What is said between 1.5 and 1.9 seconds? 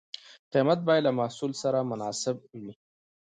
سره